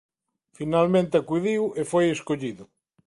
Finalmente 0.57 1.13
acudiu 1.17 1.63
e 1.79 1.81
foi 1.91 2.05
escollido. 2.09 2.63